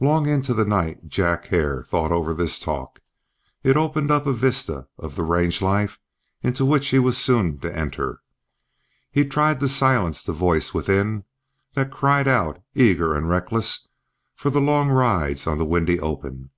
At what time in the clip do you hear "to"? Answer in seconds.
7.58-7.76, 9.58-9.66